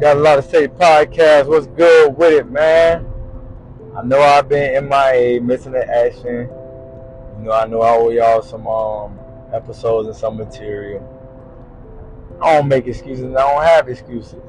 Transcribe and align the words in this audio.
Got 0.00 0.16
a 0.16 0.20
lot 0.20 0.36
to 0.36 0.42
say 0.42 0.66
podcast. 0.66 1.46
What's 1.46 1.68
good 1.68 2.16
with 2.16 2.32
it, 2.32 2.50
man? 2.50 3.06
I 3.96 4.02
know 4.02 4.20
I've 4.20 4.48
been 4.48 4.88
MIA, 4.88 5.40
missing 5.40 5.70
the 5.72 5.88
action. 5.88 6.48
You 7.38 7.44
know, 7.44 7.52
I 7.52 7.66
know 7.66 7.82
I 7.82 7.90
owe 7.90 8.10
y'all 8.10 8.42
some 8.42 8.66
um 8.66 9.20
episodes 9.54 10.08
and 10.08 10.16
some 10.16 10.36
material. 10.36 11.00
I 12.42 12.56
don't 12.56 12.66
make 12.66 12.88
excuses. 12.88 13.36
I 13.36 13.54
don't 13.54 13.62
have 13.62 13.88
excuses. 13.88 14.42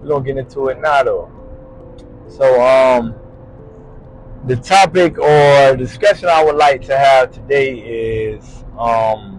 We're 0.00 0.10
gonna 0.10 0.24
get 0.24 0.36
into 0.36 0.68
it 0.68 0.80
now, 0.80 1.02
though. 1.02 1.30
So, 2.28 2.62
um, 2.62 3.16
the 4.46 4.54
topic 4.54 5.18
or 5.18 5.76
discussion 5.76 6.28
I 6.28 6.44
would 6.44 6.54
like 6.54 6.82
to 6.82 6.96
have 6.96 7.32
today 7.32 7.74
is 7.78 8.64
um, 8.78 9.35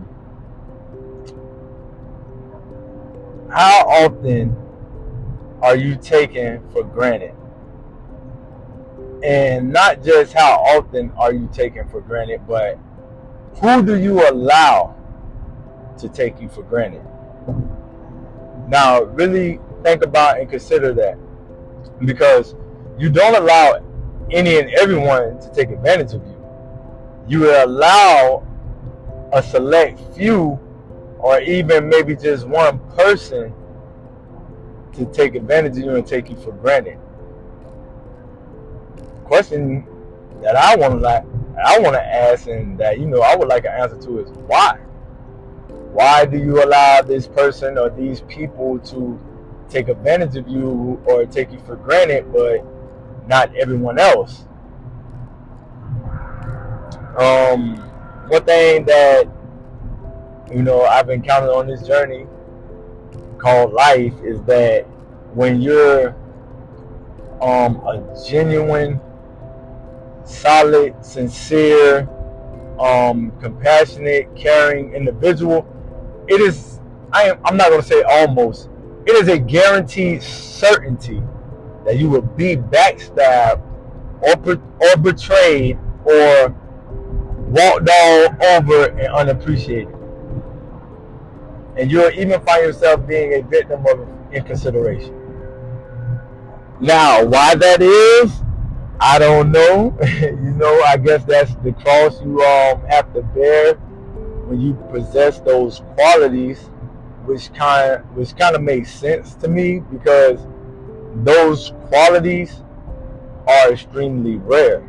how 3.52 3.86
often 3.88 4.56
are 5.62 5.76
you 5.76 5.96
taken 5.96 6.68
for 6.72 6.84
granted? 6.84 7.34
And 9.24 9.72
not 9.72 10.04
just 10.04 10.34
how 10.34 10.56
often 10.56 11.12
are 11.18 11.34
you 11.34 11.50
taken 11.52 11.88
for 11.90 12.02
granted, 12.02 12.42
but 12.48 12.78
who 13.60 13.84
do 13.84 13.98
you 13.98 14.28
allow 14.30 14.96
to 15.98 16.10
take 16.10 16.40
you 16.40 16.50
for 16.50 16.64
granted? 16.64 17.04
Now, 18.68 19.04
really 19.04 19.60
think 19.84 20.04
about 20.04 20.40
and 20.40 20.50
consider 20.50 20.94
that 20.94 21.18
because 22.06 22.56
you 22.98 23.10
don't 23.10 23.36
allow 23.36 23.80
any 24.32 24.60
and 24.60 24.70
everyone 24.72 25.40
to 25.40 25.52
take 25.54 25.70
advantage 25.70 26.14
of 26.14 26.26
you. 26.26 26.36
You 27.28 27.64
allow 27.64 28.46
a 29.34 29.42
select 29.42 30.00
few 30.16 30.60
or 31.20 31.40
even 31.42 31.90
maybe 31.90 32.16
just 32.16 32.48
one 32.48 32.80
person 32.92 33.54
to 34.94 35.06
take 35.14 35.36
advantage 35.36 35.78
of 35.78 35.84
you 35.84 35.96
and 35.96 36.06
take 36.06 36.30
you 36.30 36.36
for 36.38 36.52
granted. 36.54 36.98
Question 39.26 39.86
that 40.42 40.56
I 40.56 40.76
want 40.76 40.94
to 40.94 41.00
like, 41.00 41.24
I 41.66 41.80
want 41.80 41.96
to 41.96 42.04
ask, 42.04 42.48
and 42.48 42.78
that 42.80 43.00
you 43.00 43.06
know 43.06 43.22
I 43.22 43.36
would 43.36 43.48
like 43.48 43.66
an 43.66 43.72
answer 43.72 43.98
to 44.04 44.20
is 44.20 44.30
why. 44.48 44.78
Why 45.92 46.26
do 46.26 46.38
you 46.38 46.64
allow 46.64 47.02
this 47.02 47.28
person 47.28 47.78
or 47.78 47.90
these 47.90 48.22
people 48.22 48.80
to 48.80 49.20
take 49.70 49.88
advantage 49.88 50.36
of 50.36 50.48
you 50.48 51.02
or 51.06 51.26
take 51.26 51.52
you 51.52 51.60
for 51.62 51.76
granted, 51.76 52.32
but 52.32 52.64
not 53.28 53.56
everyone 53.56 54.00
else? 54.00 54.46
Um, 57.18 57.78
one 58.28 58.46
thing 58.46 58.86
that 58.86 59.28
you 60.52 60.64
know 60.64 60.84
I've 60.84 61.10
encountered 61.10 61.50
on 61.50 61.68
this 61.68 61.86
journey 61.86 62.26
called 63.38 63.74
life 63.74 64.14
is 64.24 64.42
that 64.44 64.84
when 65.34 65.62
you're 65.62 66.16
um, 67.42 67.76
a 67.86 68.18
genuine, 68.28 69.00
solid, 70.24 71.06
sincere, 71.06 72.10
um, 72.80 73.32
compassionate, 73.40 74.36
caring 74.36 74.94
individual, 74.94 75.68
it 76.28 76.42
is 76.42 76.80
I 77.12 77.24
am 77.24 77.40
I'm 77.46 77.58
not 77.58 77.70
gonna 77.70 77.84
say 77.84 78.02
almost, 78.04 78.70
it 79.06 79.16
is 79.16 79.28
a 79.28 79.38
guaranteed 79.38 80.22
certainty 80.24 81.22
that 81.86 81.98
you 81.98 82.10
will 82.10 82.22
be 82.22 82.56
backstabbed 82.56 83.62
or 84.22 84.62
or 84.82 84.98
betrayed 84.98 85.78
or 86.06 86.56
walked 87.48 87.90
all 87.90 88.46
over 88.46 88.86
and 88.88 89.08
unappreciated. 89.14 89.97
And 91.78 91.92
you'll 91.92 92.12
even 92.12 92.42
find 92.42 92.64
yourself 92.64 93.06
being 93.08 93.34
a 93.34 93.42
victim 93.42 93.86
of 93.86 94.08
inconsideration. 94.32 95.14
Now, 96.80 97.24
why 97.26 97.56
that 97.56 97.82
is, 97.82 98.42
I 99.00 99.20
don't 99.20 99.52
know. 99.52 99.98
you 100.22 100.54
know, 100.56 100.82
I 100.84 100.98
guess 100.98 101.24
that's 101.24 101.54
the 101.58 101.74
cross 101.74 102.22
you 102.22 102.42
um 102.42 102.82
have 102.88 103.14
to 103.14 103.22
bear 103.22 103.76
when 104.46 104.62
you 104.62 104.74
possess 104.92 105.40
those 105.40 105.82
qualities, 105.96 106.70
which 107.26 107.54
kind 107.54 108.04
which 108.16 108.36
kind 108.36 108.56
of 108.56 108.62
makes 108.62 108.92
sense 108.92 109.36
to 109.36 109.48
me 109.48 109.80
because 109.80 110.40
those 111.24 111.74
qualities 111.90 112.64
are 113.48 113.72
extremely 113.72 114.38
rare. 114.38 114.84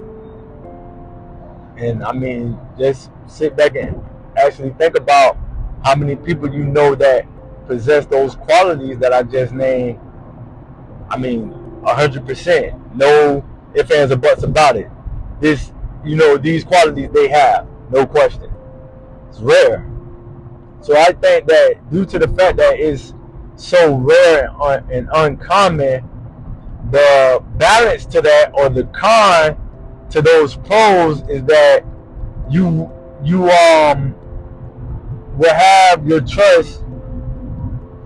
And 1.76 2.02
I 2.02 2.12
mean, 2.12 2.58
just 2.78 3.10
sit 3.26 3.56
back 3.56 3.76
and 3.76 4.02
actually 4.36 4.70
think 4.70 4.96
about 4.96 5.36
how 5.84 5.94
many 5.94 6.16
people 6.16 6.52
you 6.52 6.64
know 6.64 6.94
that 6.94 7.26
possess 7.66 8.06
those 8.06 8.34
qualities 8.34 8.98
that 8.98 9.12
I 9.12 9.22
just 9.22 9.52
named. 9.52 10.00
I 11.10 11.16
mean, 11.16 11.52
hundred 11.84 12.26
percent, 12.26 12.74
no 12.96 13.44
ifs 13.74 13.90
ands 13.90 14.12
or 14.12 14.16
buts 14.16 14.42
about 14.42 14.76
it. 14.76 14.90
This, 15.40 15.72
you 16.04 16.16
know, 16.16 16.36
these 16.36 16.64
qualities 16.64 17.10
they 17.12 17.28
have, 17.28 17.66
no 17.90 18.06
question. 18.06 18.52
It's 19.28 19.40
rare. 19.40 19.88
So 20.80 20.96
I 20.96 21.12
think 21.12 21.46
that 21.46 21.90
due 21.90 22.06
to 22.06 22.18
the 22.18 22.28
fact 22.28 22.56
that 22.56 22.78
it's 22.78 23.14
so 23.56 23.96
rare 23.96 24.50
and 24.90 25.08
uncommon, 25.12 26.08
the 26.90 27.42
balance 27.56 28.06
to 28.06 28.20
that 28.22 28.52
or 28.54 28.68
the 28.68 28.84
con 28.84 29.56
to 30.10 30.22
those 30.22 30.56
pros 30.56 31.20
is 31.28 31.42
that 31.44 31.84
you 32.48 32.90
you 33.22 33.50
um 33.50 34.14
will 35.38 35.54
have 35.54 36.06
your 36.06 36.20
trust, 36.20 36.82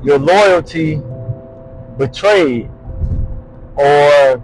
your 0.02 0.18
loyalty 0.18 1.00
betrayed, 1.96 2.70
or 3.76 4.42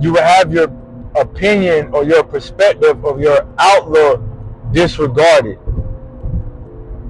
you 0.00 0.12
will 0.12 0.22
have 0.22 0.52
your 0.52 0.68
opinion 1.16 1.88
or 1.92 2.04
your 2.04 2.22
perspective 2.22 3.04
of 3.04 3.20
your 3.20 3.48
outlook 3.58 4.22
disregarded. 4.72 5.58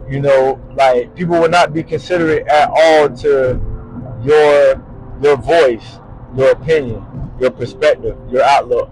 You 0.09 0.21
know, 0.21 0.61
like 0.75 1.15
people 1.17 1.41
will 1.41 1.49
not 1.49 1.73
be 1.73 1.83
considerate 1.83 2.47
at 2.47 2.71
all 2.71 3.09
to 3.19 3.61
your 4.23 4.85
your 5.21 5.37
voice, 5.37 5.99
your 6.37 6.53
opinion, 6.53 7.05
your 7.41 7.51
perspective, 7.51 8.17
your 8.31 8.43
outlook. 8.43 8.91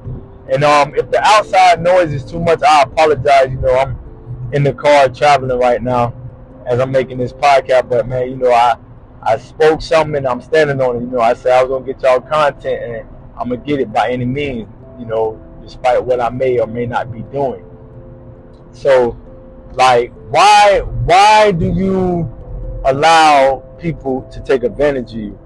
And 0.53 0.65
um, 0.65 0.94
if 0.97 1.10
the 1.10 1.22
outside 1.22 1.81
noise 1.81 2.12
is 2.12 2.25
too 2.25 2.41
much, 2.41 2.62
I 2.62 2.82
apologize. 2.82 3.50
You 3.50 3.59
know, 3.59 3.77
I'm 3.77 3.99
in 4.52 4.64
the 4.64 4.72
car 4.72 5.08
traveling 5.08 5.58
right 5.58 5.82
now 5.82 6.14
as 6.66 6.80
I'm 6.80 6.90
making 6.90 7.18
this 7.18 7.32
podcast. 7.32 7.88
But 7.88 8.08
man, 8.08 8.30
you 8.30 8.36
know, 8.36 8.52
I 8.52 8.76
I 9.22 9.38
spoke 9.38 9.82
something 9.82 10.16
and 10.16 10.26
I'm 10.26 10.40
standing 10.40 10.80
on 10.80 10.96
it. 10.96 11.00
You 11.00 11.06
know, 11.06 11.20
I 11.20 11.34
said 11.34 11.52
I 11.52 11.62
was 11.62 11.70
gonna 11.70 11.84
get 11.84 12.02
y'all 12.02 12.20
content 12.20 12.82
and 12.82 13.08
I'm 13.38 13.48
gonna 13.50 13.58
get 13.58 13.80
it 13.80 13.92
by 13.92 14.10
any 14.10 14.24
means. 14.24 14.68
You 14.98 15.06
know, 15.06 15.40
despite 15.62 16.02
what 16.02 16.20
I 16.20 16.30
may 16.30 16.58
or 16.58 16.66
may 16.66 16.86
not 16.86 17.12
be 17.12 17.20
doing. 17.32 17.64
So, 18.72 19.18
like, 19.72 20.12
why 20.30 20.80
why 20.80 21.52
do 21.52 21.72
you 21.72 22.30
allow 22.84 23.62
people 23.78 24.22
to 24.32 24.40
take 24.40 24.62
advantage 24.62 25.12
of 25.12 25.20
you? 25.20 25.38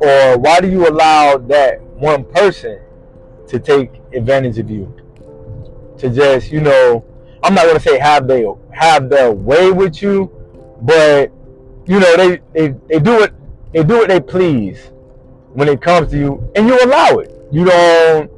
Or 0.00 0.38
why 0.38 0.60
do 0.60 0.68
you 0.68 0.86
allow 0.88 1.38
that 1.38 1.80
one 1.82 2.24
person 2.24 2.80
to 3.48 3.58
take 3.58 3.90
advantage 4.12 4.58
of 4.58 4.70
you? 4.70 5.05
To 5.98 6.10
just, 6.10 6.52
you 6.52 6.60
know, 6.60 7.04
I'm 7.42 7.54
not 7.54 7.66
gonna 7.66 7.80
say 7.80 7.98
have 7.98 8.26
they 8.26 8.44
have 8.72 9.08
their 9.08 9.32
way 9.32 9.70
with 9.70 10.02
you, 10.02 10.30
but 10.82 11.30
you 11.86 12.00
know 12.00 12.16
they, 12.16 12.40
they 12.52 12.74
they 12.88 12.98
do 12.98 13.22
it 13.22 13.32
they 13.72 13.82
do 13.82 13.98
what 13.98 14.08
they 14.08 14.20
please 14.20 14.90
when 15.52 15.68
it 15.68 15.80
comes 15.80 16.10
to 16.10 16.18
you, 16.18 16.52
and 16.54 16.66
you 16.66 16.78
allow 16.84 17.18
it. 17.18 17.32
You 17.50 17.64
don't 17.64 18.30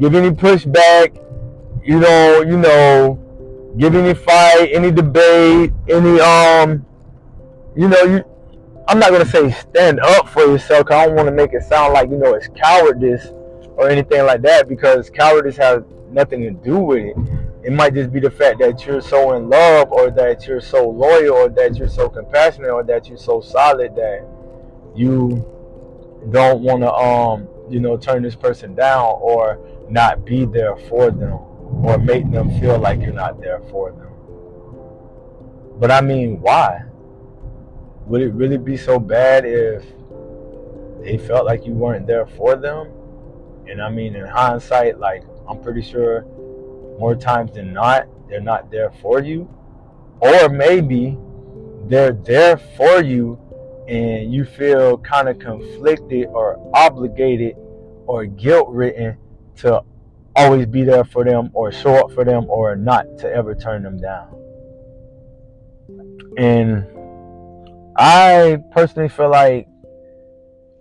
give 0.00 0.14
any 0.14 0.30
pushback. 0.30 1.22
You 1.84 2.00
don't 2.00 2.48
you 2.48 2.58
know 2.58 3.22
give 3.78 3.94
any 3.94 4.14
fight, 4.14 4.70
any 4.72 4.90
debate, 4.90 5.72
any 5.88 6.20
um 6.20 6.84
you 7.76 7.88
know 7.88 8.02
you 8.02 8.24
I'm 8.88 8.98
not 8.98 9.10
gonna 9.10 9.26
say 9.26 9.50
stand 9.52 10.00
up 10.00 10.28
for 10.28 10.42
yourself. 10.42 10.90
I 10.90 11.06
don't 11.06 11.16
want 11.16 11.28
to 11.28 11.32
make 11.32 11.52
it 11.52 11.62
sound 11.62 11.92
like 11.92 12.10
you 12.10 12.18
know 12.18 12.34
it's 12.34 12.48
cowardice 12.48 13.28
or 13.76 13.88
anything 13.88 14.24
like 14.24 14.42
that 14.42 14.68
because 14.68 15.10
cowardice 15.10 15.56
has 15.56 15.82
nothing 16.10 16.42
to 16.42 16.50
do 16.50 16.78
with 16.78 17.04
it. 17.04 17.16
It 17.64 17.72
might 17.72 17.94
just 17.94 18.12
be 18.12 18.20
the 18.20 18.30
fact 18.30 18.60
that 18.60 18.86
you're 18.86 19.00
so 19.00 19.34
in 19.34 19.48
love, 19.48 19.90
or 19.90 20.10
that 20.10 20.46
you're 20.46 20.60
so 20.60 20.88
loyal, 20.88 21.34
or 21.34 21.48
that 21.50 21.76
you're 21.76 21.88
so 21.88 22.08
compassionate, 22.08 22.70
or 22.70 22.82
that 22.84 23.08
you're 23.08 23.18
so 23.18 23.40
solid 23.40 23.96
that 23.96 24.26
you 24.94 25.44
don't 26.30 26.62
want 26.62 26.82
to 26.82 26.92
um 26.92 27.46
you 27.70 27.78
know 27.78 27.96
turn 27.96 28.22
this 28.22 28.34
person 28.34 28.74
down 28.74 29.16
or 29.20 29.58
not 29.88 30.24
be 30.24 30.44
there 30.44 30.76
for 30.76 31.10
them 31.10 31.38
or 31.84 31.98
make 31.98 32.28
them 32.32 32.48
feel 32.58 32.78
like 32.78 33.00
you're 33.00 33.12
not 33.12 33.40
there 33.40 33.60
for 33.70 33.92
them. 33.92 34.10
But 35.78 35.90
I 35.90 36.00
mean, 36.00 36.40
why? 36.40 36.86
would 38.06 38.22
it 38.22 38.32
really 38.32 38.56
be 38.56 38.76
so 38.76 38.98
bad 38.98 39.44
if 39.44 39.84
they 41.02 41.18
felt 41.18 41.44
like 41.44 41.66
you 41.66 41.72
weren't 41.72 42.06
there 42.06 42.26
for 42.26 42.56
them? 42.56 42.88
And 43.68 43.82
I 43.82 43.90
mean, 43.90 44.14
in 44.14 44.24
hindsight, 44.24 45.00
like, 45.00 45.24
I'm 45.48 45.62
pretty 45.62 45.82
sure 45.82 46.22
more 46.98 47.14
times 47.14 47.52
than 47.52 47.72
not, 47.72 48.08
they're 48.28 48.40
not 48.40 48.70
there 48.70 48.90
for 49.02 49.20
you. 49.22 49.48
or 50.20 50.48
maybe 50.48 51.18
they're 51.88 52.12
there 52.12 52.56
for 52.56 53.02
you 53.02 53.38
and 53.86 54.32
you 54.32 54.44
feel 54.44 54.98
kind 54.98 55.28
of 55.28 55.38
conflicted 55.38 56.26
or 56.28 56.58
obligated 56.74 57.54
or 58.06 58.24
guilt 58.26 58.68
ridden 58.70 59.16
to 59.56 59.82
always 60.34 60.66
be 60.66 60.82
there 60.82 61.04
for 61.04 61.24
them 61.24 61.50
or 61.52 61.70
show 61.70 61.94
up 61.94 62.10
for 62.12 62.24
them 62.24 62.46
or 62.48 62.76
not 62.76 63.04
to 63.18 63.30
ever 63.30 63.54
turn 63.54 63.82
them 63.82 63.98
down. 63.98 64.28
And 66.38 66.84
I 67.96 68.58
personally 68.72 69.08
feel 69.08 69.30
like 69.30 69.68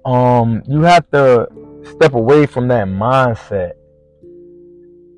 um 0.06 0.63
you 0.67 0.81
have 0.81 1.09
to 1.12 1.47
step 1.95 2.13
away 2.13 2.45
from 2.45 2.67
that 2.69 2.88
mindset 2.88 3.73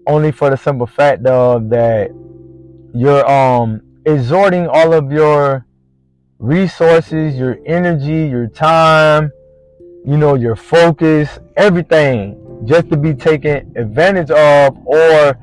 only 0.07 0.31
for 0.31 0.49
the 0.49 0.57
simple 0.57 0.87
fact 0.87 1.25
of 1.25 1.69
that 1.69 2.11
you're 2.93 3.29
um 3.29 3.81
exhorting 4.05 4.67
all 4.67 4.93
of 4.93 5.11
your 5.11 5.65
resources, 6.39 7.35
your 7.35 7.57
energy, 7.65 8.27
your 8.27 8.47
time, 8.47 9.31
you 10.05 10.17
know, 10.17 10.35
your 10.35 10.55
focus, 10.55 11.39
everything 11.55 12.43
just 12.65 12.89
to 12.89 12.97
be 12.97 13.13
taken 13.13 13.71
advantage 13.75 14.31
of 14.31 14.77
or 14.85 15.37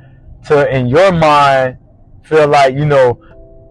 to 0.46 0.74
in 0.74 0.86
your 0.86 1.12
mind 1.12 1.78
feel 2.24 2.48
like, 2.48 2.74
you 2.74 2.86
know, 2.86 3.20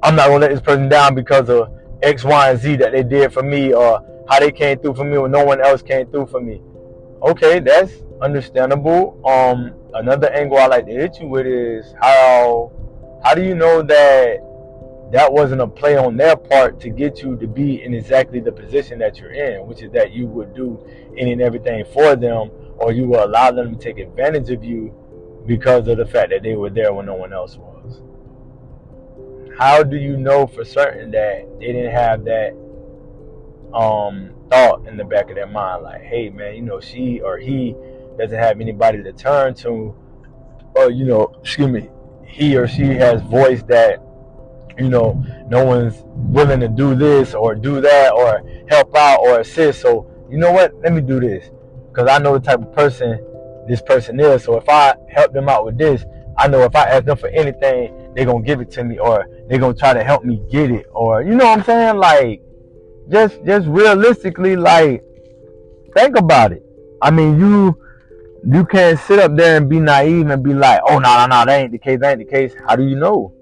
I'm 0.04 0.16
not 0.16 0.28
gonna 0.28 0.40
let 0.40 0.52
this 0.52 0.62
person 0.62 0.90
down 0.90 1.16
because 1.16 1.50
of 1.50 1.70
X, 2.02 2.24
Y, 2.24 2.52
and 2.52 2.60
Z 2.60 2.76
that 2.78 2.92
they 2.92 3.04
did 3.04 3.34
for 3.34 3.44
me 3.44 3.74
or 3.74 4.26
how 4.30 4.40
they 4.40 4.52
came 4.52 4.80
through 4.80 4.96
for 4.96 5.04
me 5.04 5.18
when 5.18 5.32
no 5.32 5.44
one 5.44 5.62
else 5.62 5.82
came 5.82 6.08
through 6.08 6.28
for 6.28 6.42
me. 6.42 6.62
Okay, 7.22 7.60
that's 7.60 7.92
understandable. 8.22 9.20
Um 9.28 9.74
another 9.96 10.30
angle 10.32 10.58
I 10.58 10.68
like 10.68 10.86
to 10.88 10.92
hit 10.92 11.20
you 11.20 11.28
with 11.28 11.46
is 11.46 11.94
how 12.02 12.72
how 13.24 13.34
do 13.34 13.44
you 13.44 13.56
know 13.56 13.82
that 13.82 14.40
that 15.12 15.32
wasn't 15.32 15.62
a 15.62 15.68
play 15.68 15.96
on 15.96 16.18
their 16.18 16.36
part 16.36 16.80
to 16.82 16.90
get 16.90 17.22
you 17.22 17.38
to 17.38 17.48
be 17.48 17.84
in 17.84 17.94
exactly 17.94 18.40
the 18.40 18.52
position 18.52 18.98
that 19.00 19.20
you're 19.20 19.32
in, 19.32 19.68
which 19.68 19.82
is 19.84 19.92
that 19.92 20.12
you 20.12 20.26
would 20.26 20.56
do 20.56 20.84
any 21.18 21.34
and 21.34 21.42
everything 21.42 21.86
for 21.94 22.16
them, 22.16 22.50
or 22.78 22.92
you 22.92 23.08
will 23.08 23.24
allow 23.24 23.52
them 23.52 23.76
to 23.76 23.80
take 23.80 24.00
advantage 24.00 24.50
of 24.50 24.64
you 24.64 24.94
because 25.46 25.88
of 25.88 25.98
the 25.98 26.06
fact 26.06 26.32
that 26.32 26.42
they 26.42 26.56
were 26.56 26.72
there 26.72 26.92
when 26.94 27.06
no 27.06 27.14
one 27.14 27.32
else 27.32 27.58
was. 27.58 28.02
How 29.58 29.84
do 29.84 29.98
you 29.98 30.18
know 30.18 30.48
for 30.48 30.66
certain 30.66 31.12
that 31.12 31.48
they 31.60 31.68
didn't 31.68 31.92
have 31.92 32.26
that 32.26 32.54
um, 33.72 34.32
thought 34.50 34.88
in 34.88 34.98
the 34.98 35.04
back 35.04 35.30
of 35.30 35.36
their 35.36 35.48
mind, 35.48 35.84
like, 35.84 36.02
hey 36.02 36.30
man, 36.30 36.56
you 36.56 36.62
know, 36.62 36.80
she 36.80 37.22
or 37.22 37.38
he 37.38 37.76
doesn't 38.18 38.38
have 38.38 38.60
anybody 38.60 39.04
to 39.04 39.14
turn 39.14 39.54
to, 39.56 39.96
or 40.76 40.92
you 40.92 41.06
know, 41.06 41.34
excuse 41.42 41.70
me, 41.70 41.90
he 42.26 42.56
or 42.58 42.68
she 42.68 42.84
has 42.84 43.22
voiced 43.22 43.68
that 43.68 44.00
you 44.78 44.90
know, 44.90 45.24
no 45.48 45.64
one's 45.64 46.02
willing 46.06 46.60
to 46.60 46.68
do 46.68 46.96
this 46.96 47.34
or 47.34 47.56
do 47.56 47.82
that 47.82 48.12
or 48.14 48.44
help 48.70 48.96
out 48.96 49.20
or 49.22 49.40
assist. 49.40 49.82
So, 49.82 50.10
you 50.30 50.38
know 50.38 50.52
what? 50.52 50.74
Let 50.82 50.94
me 50.94 51.02
do 51.02 51.20
this 51.20 51.50
because 51.90 52.10
I 52.10 52.18
know 52.18 52.34
the 52.34 52.40
type 52.40 52.62
of 52.62 52.74
person 52.74 53.24
this 53.68 53.82
person 53.82 54.20
is. 54.20 54.44
So 54.44 54.58
if 54.58 54.68
I 54.68 54.96
help 55.10 55.34
them 55.34 55.48
out 55.48 55.66
with 55.66 55.78
this, 55.78 56.06
I 56.38 56.48
know 56.48 56.64
if 56.64 56.76
I 56.76 56.86
ask 56.86 57.06
them 57.06 57.18
for 57.18 57.30
anything, 57.30 58.14
they're 58.16 58.26
to 58.26 58.42
give 58.44 58.60
it 58.62 58.72
to 58.72 58.84
me 58.84 58.98
or 58.98 59.28
they're 59.48 59.60
to 59.60 59.74
try 59.74 59.94
to 59.94 60.04
help 60.04 60.24
me 60.24 60.42
get 60.50 60.72
it 60.72 60.88
or, 60.92 61.22
you 61.22 61.36
know 61.36 61.46
what 61.46 61.60
I'm 61.60 61.64
saying? 61.64 61.98
Like, 61.98 62.42
just, 63.10 63.44
just 63.46 63.68
realistically, 63.68 64.56
like, 64.56 65.04
think 65.96 66.18
about 66.18 66.52
it. 66.52 66.66
I 67.02 67.12
mean, 67.12 67.40
you, 67.40 67.78
you 68.46 68.66
can't 68.66 69.00
sit 69.00 69.20
up 69.20 69.36
there 69.36 69.58
and 69.58 69.70
be 69.70 69.80
naive 69.80 70.30
and 70.30 70.44
be 70.44 70.54
like, 70.54 70.82
oh, 70.88 71.00
no, 71.00 71.18
no, 71.18 71.26
no, 71.28 71.46
that 71.46 71.50
ain't 71.50 71.72
the 71.72 71.78
case, 71.78 72.00
that 72.02 72.12
ain't 72.12 72.20
the 72.20 72.32
case. 72.32 72.54
How 72.68 72.76
do 72.76 72.84
you 72.84 72.96
know? 72.96 73.34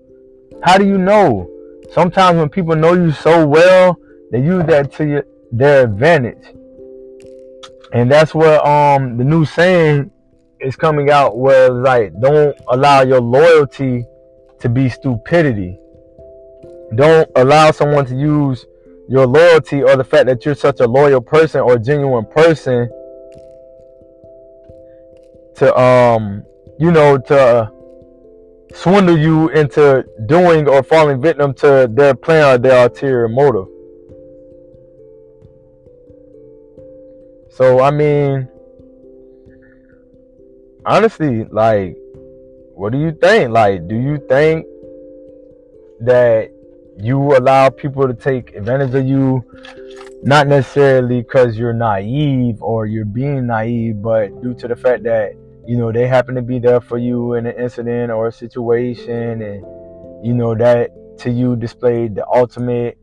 How 0.63 0.77
do 0.77 0.85
you 0.85 0.97
know? 0.97 1.49
Sometimes 1.91 2.37
when 2.37 2.49
people 2.49 2.75
know 2.75 2.93
you 2.93 3.11
so 3.11 3.45
well, 3.45 3.97
they 4.31 4.41
use 4.41 4.63
that 4.65 4.93
to 4.93 5.05
your, 5.05 5.23
their 5.51 5.83
advantage. 5.83 6.55
And 7.93 8.09
that's 8.09 8.33
where 8.33 8.65
um 8.65 9.17
the 9.17 9.23
new 9.25 9.43
saying 9.43 10.11
is 10.61 10.77
coming 10.77 11.09
out 11.09 11.37
where 11.37 11.69
like 11.69 12.13
don't 12.21 12.57
allow 12.69 13.01
your 13.01 13.19
loyalty 13.19 14.05
to 14.59 14.69
be 14.69 14.87
stupidity. 14.87 15.77
Don't 16.95 17.29
allow 17.35 17.71
someone 17.71 18.05
to 18.05 18.15
use 18.15 18.65
your 19.09 19.27
loyalty 19.27 19.83
or 19.83 19.97
the 19.97 20.03
fact 20.05 20.27
that 20.27 20.45
you're 20.45 20.55
such 20.55 20.79
a 20.79 20.87
loyal 20.87 21.19
person 21.19 21.59
or 21.59 21.77
genuine 21.77 22.25
person 22.25 22.89
to 25.61 25.79
um 25.79 26.43
you 26.79 26.91
know 26.91 27.19
to 27.19 27.71
swindle 28.73 29.15
you 29.15 29.49
into 29.49 30.03
doing 30.25 30.67
or 30.67 30.81
falling 30.81 31.21
victim 31.21 31.53
to 31.53 31.87
their 31.93 32.15
plan 32.15 32.55
or 32.55 32.57
their 32.57 32.83
ulterior 32.85 33.27
motive. 33.27 33.67
So 37.51 37.79
I 37.79 37.91
mean, 37.91 38.47
honestly, 40.83 41.43
like, 41.51 41.95
what 42.73 42.91
do 42.91 42.97
you 42.97 43.11
think? 43.11 43.51
Like, 43.51 43.87
do 43.87 43.95
you 43.95 44.17
think 44.27 44.65
that 45.99 46.49
you 46.97 47.37
allow 47.37 47.69
people 47.69 48.07
to 48.07 48.15
take 48.15 48.55
advantage 48.55 48.95
of 48.95 49.05
you, 49.05 49.43
not 50.23 50.47
necessarily 50.47 51.21
because 51.21 51.55
you're 51.55 51.73
naive 51.73 52.63
or 52.63 52.87
you're 52.87 53.05
being 53.05 53.45
naive, 53.45 54.01
but 54.01 54.41
due 54.41 54.55
to 54.55 54.67
the 54.67 54.75
fact 54.75 55.03
that 55.03 55.35
you 55.65 55.77
know 55.77 55.91
they 55.91 56.07
happen 56.07 56.35
to 56.35 56.41
be 56.41 56.59
there 56.59 56.81
for 56.81 56.97
you 56.97 57.33
in 57.35 57.45
an 57.45 57.55
incident 57.55 58.11
or 58.11 58.27
a 58.27 58.31
situation 58.31 59.41
and 59.41 60.25
you 60.25 60.33
know 60.33 60.55
that 60.55 60.91
to 61.19 61.29
you 61.29 61.55
displayed 61.55 62.15
the 62.15 62.25
ultimate 62.27 62.97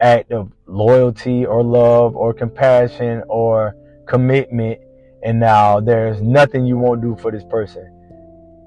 act 0.00 0.32
of 0.32 0.50
loyalty 0.66 1.44
or 1.44 1.62
love 1.62 2.16
or 2.16 2.32
compassion 2.32 3.22
or 3.28 3.76
commitment. 4.06 4.80
And 5.22 5.38
now 5.38 5.80
there's 5.80 6.22
nothing 6.22 6.64
you 6.64 6.78
won't 6.78 7.02
do 7.02 7.16
for 7.20 7.30
this 7.30 7.44
person. 7.44 7.86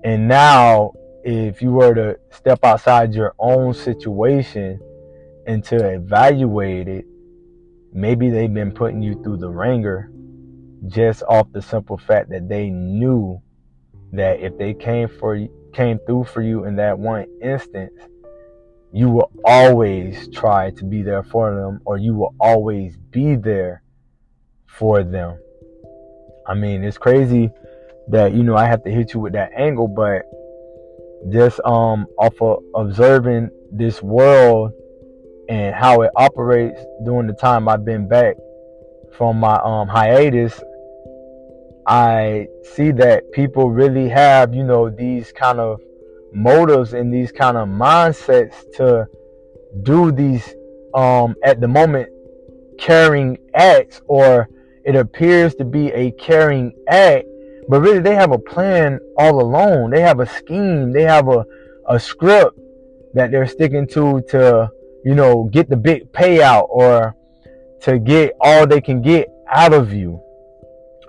And 0.03 0.27
now 0.27 0.93
if 1.23 1.61
you 1.61 1.71
were 1.71 1.95
to 1.95 2.19
step 2.31 2.59
outside 2.63 3.15
your 3.15 3.33
own 3.39 3.73
situation 3.73 4.79
and 5.47 5.63
to 5.63 5.93
evaluate 5.93 6.87
it 6.87 7.05
maybe 7.93 8.29
they've 8.29 8.53
been 8.53 8.71
putting 8.71 9.01
you 9.01 9.21
through 9.23 9.37
the 9.37 9.49
ringer 9.49 10.09
just 10.87 11.23
off 11.23 11.47
the 11.51 11.61
simple 11.61 11.97
fact 11.97 12.29
that 12.29 12.49
they 12.49 12.69
knew 12.69 13.41
that 14.11 14.39
if 14.39 14.57
they 14.57 14.73
came 14.73 15.07
for 15.07 15.47
came 15.73 15.99
through 16.05 16.23
for 16.25 16.41
you 16.41 16.65
in 16.65 16.75
that 16.75 16.97
one 16.97 17.25
instance, 17.41 17.93
you 18.91 19.09
will 19.09 19.31
always 19.43 20.27
try 20.29 20.69
to 20.71 20.85
be 20.85 21.01
there 21.01 21.23
for 21.23 21.55
them 21.55 21.81
or 21.85 21.97
you 21.97 22.13
will 22.13 22.35
always 22.39 22.95
be 23.11 23.35
there 23.35 23.81
for 24.67 25.03
them. 25.03 25.39
I 26.47 26.53
mean, 26.53 26.83
it's 26.83 26.97
crazy 26.97 27.49
that 28.09 28.33
you 28.33 28.43
know 28.43 28.55
I 28.55 28.65
have 28.65 28.83
to 28.83 28.91
hit 28.91 29.13
you 29.13 29.19
with 29.19 29.33
that 29.33 29.51
angle, 29.55 29.87
but 29.87 30.23
just 31.31 31.59
um 31.65 32.05
off 32.17 32.41
of 32.41 32.63
observing 32.75 33.49
this 33.71 34.01
world 34.01 34.71
and 35.49 35.73
how 35.73 36.01
it 36.01 36.11
operates 36.15 36.79
during 37.05 37.27
the 37.27 37.33
time 37.33 37.67
I've 37.67 37.85
been 37.85 38.07
back 38.07 38.35
from 39.17 39.39
my 39.39 39.55
um 39.63 39.87
hiatus, 39.87 40.61
I 41.85 42.47
see 42.75 42.91
that 42.91 43.31
people 43.31 43.69
really 43.69 44.09
have, 44.09 44.53
you 44.53 44.63
know, 44.63 44.89
these 44.89 45.31
kind 45.31 45.59
of 45.59 45.81
motives 46.33 46.93
and 46.93 47.13
these 47.13 47.31
kind 47.31 47.57
of 47.57 47.67
mindsets 47.67 48.55
to 48.75 49.07
do 49.83 50.11
these 50.11 50.55
um 50.95 51.35
at 51.43 51.59
the 51.59 51.67
moment 51.67 52.09
caring 52.77 53.37
acts 53.53 54.01
or 54.07 54.47
it 54.83 54.95
appears 54.95 55.55
to 55.55 55.65
be 55.65 55.91
a 55.91 56.11
caring 56.11 56.71
act 56.87 57.25
but 57.67 57.81
really 57.81 57.99
they 57.99 58.15
have 58.15 58.31
a 58.31 58.37
plan 58.37 58.99
all 59.17 59.41
along 59.41 59.89
they 59.89 60.01
have 60.01 60.19
a 60.19 60.25
scheme. 60.25 60.91
They 60.91 61.03
have 61.03 61.27
a, 61.27 61.45
a 61.87 61.99
script 61.99 62.57
that 63.13 63.31
they're 63.31 63.47
sticking 63.47 63.87
to 63.87 64.21
to 64.29 64.69
you 65.05 65.15
know 65.15 65.49
get 65.51 65.69
the 65.69 65.77
big 65.77 66.11
payout 66.11 66.67
or 66.69 67.15
to 67.81 67.99
get 67.99 68.33
all 68.41 68.65
they 68.65 68.81
can 68.81 69.01
get 69.01 69.27
out 69.51 69.73
of 69.73 69.93
you 69.93 70.22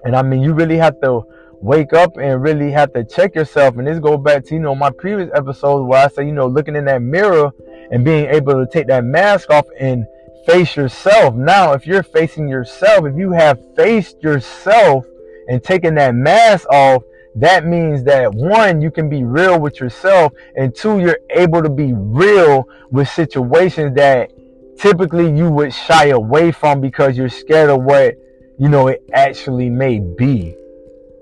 and 0.04 0.14
I 0.14 0.22
mean, 0.22 0.42
you 0.42 0.52
really 0.52 0.76
have 0.76 1.00
to 1.02 1.22
wake 1.60 1.94
up 1.94 2.16
and 2.18 2.42
really 2.42 2.70
have 2.70 2.92
to 2.92 3.04
check 3.04 3.34
yourself. 3.34 3.76
And 3.76 3.86
this 3.86 3.98
goes 3.98 4.20
back 4.22 4.44
to, 4.46 4.54
you 4.54 4.60
know, 4.60 4.74
my 4.74 4.90
previous 4.90 5.30
episodes 5.34 5.88
where 5.88 6.04
I 6.04 6.08
say, 6.08 6.26
you 6.26 6.32
know, 6.32 6.46
looking 6.46 6.76
in 6.76 6.84
that 6.84 7.00
mirror 7.00 7.52
and 7.90 8.04
being 8.04 8.26
able 8.26 8.54
to 8.54 8.70
take 8.70 8.86
that 8.88 9.04
mask 9.04 9.50
off 9.50 9.66
and 9.78 10.06
face 10.46 10.76
yourself. 10.76 11.34
Now, 11.34 11.72
if 11.72 11.86
you're 11.86 12.02
facing 12.02 12.48
yourself, 12.48 13.06
if 13.06 13.16
you 13.16 13.32
have 13.32 13.58
faced 13.74 14.22
yourself 14.22 15.06
and 15.48 15.62
taken 15.62 15.94
that 15.94 16.14
mask 16.14 16.68
off, 16.70 17.02
that 17.36 17.66
means 17.66 18.04
that 18.04 18.32
one, 18.32 18.80
you 18.80 18.90
can 18.90 19.08
be 19.08 19.24
real 19.24 19.58
with 19.58 19.80
yourself, 19.80 20.32
and 20.56 20.72
two, 20.74 21.00
you're 21.00 21.18
able 21.30 21.62
to 21.62 21.68
be 21.68 21.92
real 21.92 22.68
with 22.92 23.08
situations 23.08 23.96
that 23.96 24.30
typically 24.78 25.34
you 25.36 25.50
would 25.50 25.72
shy 25.74 26.06
away 26.06 26.52
from 26.52 26.80
because 26.80 27.16
you're 27.16 27.28
scared 27.28 27.70
of 27.70 27.82
what 27.82 28.14
you 28.58 28.68
know, 28.68 28.88
it 28.88 29.02
actually 29.12 29.70
may 29.70 29.98
be. 29.98 30.56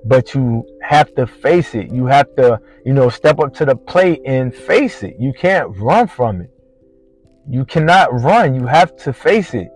But 0.05 0.35
you 0.35 0.67
have 0.83 1.15
to 1.15 1.27
face 1.27 1.75
it. 1.75 1.93
You 1.93 2.07
have 2.07 2.35
to, 2.37 2.61
you 2.85 2.93
know, 2.93 3.09
step 3.09 3.39
up 3.39 3.55
to 3.55 3.65
the 3.65 3.77
plate 3.77 4.21
and 4.27 4.55
face 4.55 5.03
it. 5.03 5.17
You 5.19 5.33
can't 5.33 5.77
run 5.79 6.09
from 6.09 6.41
it. 6.41 6.51
You 7.49 7.65
cannot 7.65 8.21
run. 8.21 8.55
You 8.55 8.67
have 8.67 8.97
to 9.05 9.12
face 9.12 9.55
it. 9.55 9.69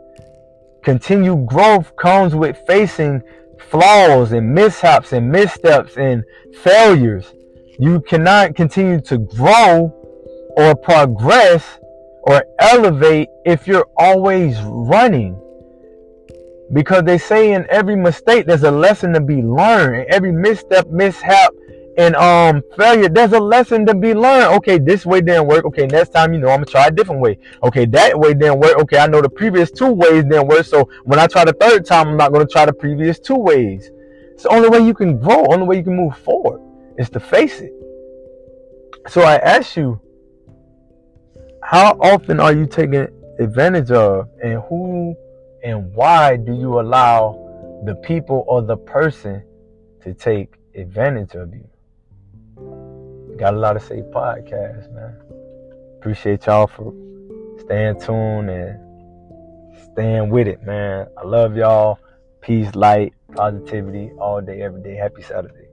Continued 0.83 1.47
growth 1.47 1.95
comes 1.97 2.35
with 2.35 2.59
facing 2.67 3.23
flaws 3.71 4.33
and 4.33 4.53
mishaps 4.53 5.13
and 5.13 5.31
missteps 5.31 5.97
and 5.97 6.25
failures. 6.63 7.33
You 7.79 8.01
cannot 8.01 8.55
continue 8.55 9.01
to 9.03 9.19
grow 9.19 9.93
or 10.57 10.75
progress 10.75 11.79
or 12.23 12.45
elevate 12.59 13.29
if 13.45 13.67
you're 13.67 13.89
always 13.97 14.61
running. 14.63 15.41
Because 16.73 17.05
they 17.05 17.19
say 17.19 17.53
in 17.53 17.67
every 17.71 17.97
mistake 17.97 18.47
there's 18.47 18.65
a 18.65 18.71
lesson 18.71 19.13
to 19.13 19.21
be 19.21 19.43
learned. 19.43 20.07
Every 20.09 20.33
misstep, 20.33 20.89
mishap, 20.89 21.53
and 21.97 22.15
um 22.17 22.63
failure, 22.77 23.09
there's 23.09 23.33
a 23.33 23.41
lesson 23.41 23.87
to 23.87 23.95
be 23.95 24.15
learned. 24.15 24.55
Okay, 24.57 24.79
this 24.79 25.07
way 25.07 25.21
didn't 25.21 25.47
work. 25.47 25.65
Okay, 25.67 25.87
next 25.87 26.11
time 26.11 26.35
you 26.35 26.41
know 26.41 26.49
I'm 26.49 26.59
gonna 26.59 26.67
try 26.67 26.87
a 26.87 26.91
different 26.91 27.21
way. 27.21 27.39
Okay, 27.63 27.87
that 27.87 28.19
way 28.19 28.35
didn't 28.35 28.59
work. 28.59 28.77
Okay, 28.81 28.99
I 28.99 29.07
know 29.07 29.23
the 29.23 29.29
previous 29.29 29.71
two 29.71 29.93
ways 29.93 30.25
didn't 30.25 30.49
work. 30.49 30.67
So 30.67 30.89
when 31.05 31.19
I 31.19 31.27
try 31.27 31.45
the 31.45 31.55
third 31.55 31.87
time, 31.87 32.09
I'm 32.09 32.17
not 32.17 32.33
gonna 32.33 32.47
try 32.47 32.67
the 32.67 32.73
previous 32.73 33.19
two 33.19 33.37
ways. 33.37 33.91
It's 34.35 34.43
the 34.43 34.51
only 34.51 34.69
way 34.69 34.81
you 34.81 34.93
can 34.93 35.19
grow, 35.19 35.47
only 35.51 35.67
way 35.67 35.77
you 35.79 35.85
can 35.85 35.97
move 35.97 36.19
forward 36.19 36.61
is 36.99 37.09
to 37.11 37.21
face 37.21 37.61
it. 37.61 37.73
So 39.09 39.23
I 39.23 39.37
ask 39.37 39.77
you, 39.77 40.01
how 41.63 41.93
often 42.01 42.41
are 42.41 42.53
you 42.53 42.67
taking 42.67 43.07
advantage 43.39 43.91
of 43.91 44.29
and 44.43 44.61
who 44.69 45.17
and 45.63 45.93
why 45.95 46.37
do 46.37 46.55
you 46.55 46.81
allow 46.81 47.43
the 47.85 47.95
people 47.97 48.45
or 48.47 48.63
the 48.63 48.77
person 48.77 49.43
to 50.03 50.15
take 50.15 50.55
advantage 50.75 51.35
of 51.35 51.55
you? 51.55 51.69
Got 53.37 53.55
a 53.55 53.59
lot 53.59 53.75
to 53.75 53.81
say 53.81 54.03
podcast, 54.15 54.93
man. 54.95 55.21
Appreciate 55.99 56.47
y'all 56.47 56.67
for 56.67 56.95
staying 57.59 58.01
tuned 58.01 58.49
and 58.49 58.79
staying 59.93 60.31
with 60.31 60.47
it, 60.47 60.63
man. 60.63 61.07
I 61.19 61.27
love 61.27 61.57
y'all. 61.57 61.99
Peace, 62.41 62.75
light, 62.75 63.13
positivity 63.35 64.13
all 64.19 64.41
day, 64.41 64.63
every 64.63 64.83
day. 64.83 64.95
Happy 64.95 65.23
Saturday. 65.23 65.69